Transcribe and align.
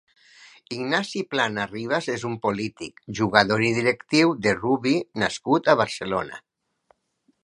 Ignasi 0.75 1.19
Planas 1.33 1.67
Rivas 1.73 2.07
és 2.13 2.23
un 2.31 2.39
polític, 2.47 3.03
jugador 3.21 3.63
i 3.67 3.71
directiu 3.77 4.33
de 4.47 4.55
rugbi 4.61 4.95
nascut 5.25 5.71
a 5.75 5.77
Barcelona. 5.83 6.41